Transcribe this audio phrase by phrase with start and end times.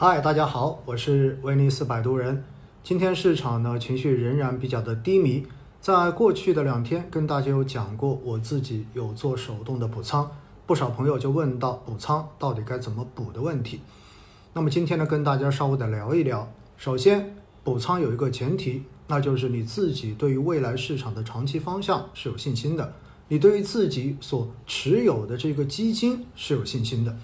[0.00, 2.44] 嗨，大家好，我是威尼斯摆渡人。
[2.84, 5.44] 今天市场呢情绪仍然比较的低迷，
[5.80, 10.30] 在过去的两天跟大家有讲过，我自己有做手动的补仓，
[10.68, 13.80] 不少朋友就问到补仓到底该怎么补的问题。
[14.52, 16.48] 那么今天呢跟大家稍微的聊一聊。
[16.76, 17.34] 首先，
[17.64, 22.94] 补仓有一个前提，那就是你自己对于未来市场的长期方向是有信心的。
[23.26, 27.16] 你对于自己所持有的这个基金是有信心的，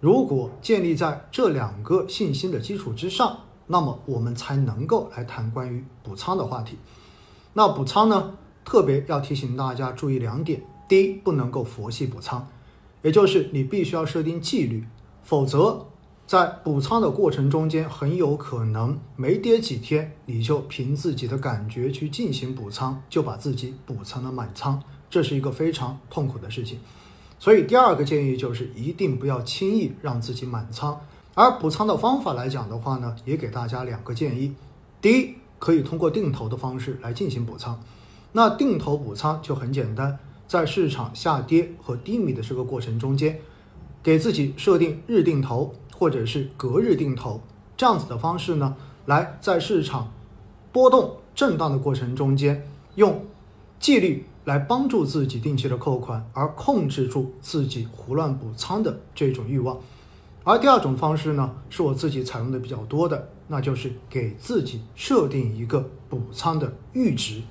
[0.00, 6.76] 如果建立在这两个信心的基础之上，那么我们才能够来谈关于补仓的话题。
[7.54, 8.34] 那补仓呢，
[8.64, 12.46] 特别要提醒大家注意两点：第一，不能够佛系补仓，
[13.02, 14.84] 也就是你必须要设定纪律，
[15.22, 15.86] 否则
[16.26, 24.82] 在补仓的过程中间，很有可能没跌几天，你就凭自己的感觉去进行补仓，就把自己补成了满仓。
[25.08, 26.80] 这是一个非常痛苦的事情，
[27.38, 31.00] 所以第二个建议就是一定不要轻易让自己满仓。
[31.34, 34.54] 而补仓的方法来讲的话呢，也给大家两个建议：
[35.02, 37.78] 第一，可以通过定投的方式来进行补仓。
[38.32, 43.38] 那定投补仓就很简单，在市场下跌和低迷的这个过程中间，
[44.02, 47.40] 给自己设定日定投或者是隔日定投
[47.76, 50.10] 这样子的方式呢，来在市场
[50.72, 53.24] 波动震荡的过程中间用
[53.80, 54.24] 纪律。
[54.46, 59.76] 来帮助自己定期的扣款，而控制住自己胡乱补仓的这种欲望。
[60.44, 67.42] 而第二种方式呢，是我自己采用的比较多的，那就是给自己设定一个补仓的阈值。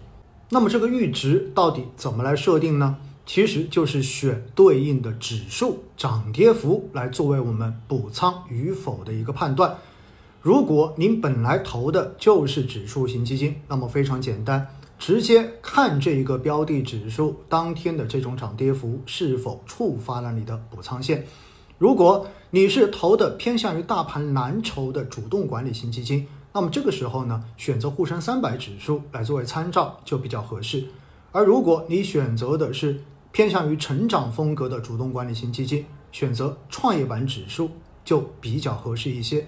[0.52, 2.96] 那么这个阈值到底怎么来设定呢？
[3.26, 9.76] 其实就是选对应的指数涨跌幅来作为我们补仓与否的一个判断。
[10.42, 14.66] 如果您本来投的就是指数型基金，那么非常简单。
[14.98, 21.26] 直接看这一个标的指数当天的这种涨跌幅是否触发了你的补仓线。
[21.78, 30.86] 如果你是投的偏向于大盘蓝筹的主动管理型基金，那么这个时候呢，选择沪深三百指数来作为参照就比较合适。
[31.34, 33.02] 而如果你选择的是
[33.34, 37.70] 偏向于成长风格的主动管理型基金，选择创业板指数
[38.06, 39.46] 就比较合适一些。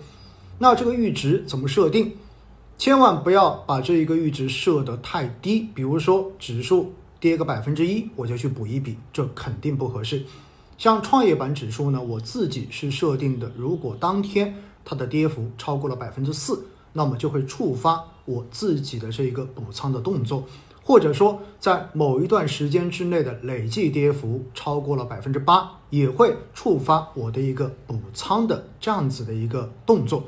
[0.60, 2.12] 那这个阈值怎么设定？
[2.78, 10.24] 千万不要把这一个阈值设得太低，比如说指数跌个百分之一，我就去补一笔，这肯定不合适。
[10.78, 14.54] 像创业板指数呢，我自己是设定的，如果当天
[14.86, 20.44] 它的跌幅超过了百分之四，那么就会触发我自己的这一个补仓的动作，
[20.84, 30.26] 或者说在某一段时间之内的累计跌幅超过了百分之八，也会触发我的一个补仓的这样子的一个动作。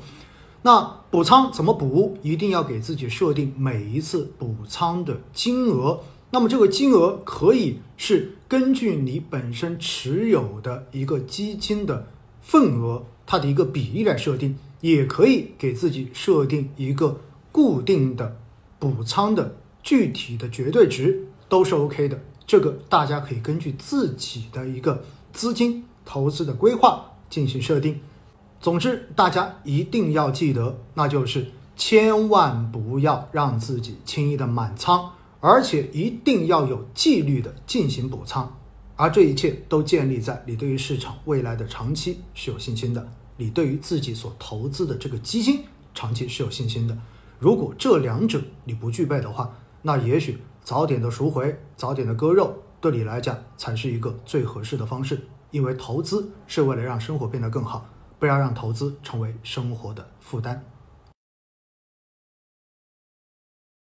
[0.62, 2.18] 那补仓怎么补？
[2.22, 6.00] 一定要给自己设定每一次补仓的金额。
[6.30, 12.06] 那么这个金额可以是根据你本身持有的一个基金的
[12.42, 18.36] 份额，它的一个比例来设定，也可以给自己设定一个固定的
[18.78, 22.20] 补仓的具体的绝对值，都是 OK 的。
[22.46, 27.98] 这个大家可以根据自己的一个资金投资的规划进行设定。
[28.60, 38.54] 总之，大家一定要记得，那就是千万不要让自己轻易的满仓，而且一定要有纪律的进行补仓。
[38.96, 46.94] 而这一切都建立在你对于市场未来的长期是有信心的，你对于自己所投资的这个基金长期是有信心的。
[47.38, 55.18] 如果这两者你不具备的话，那也许早点的赎回，早点的割肉，对你来讲才是一个最合适的方式。
[55.50, 57.88] 因为投资是为了让生活变得更好。
[58.20, 60.62] 不要让投资成为生活的负担。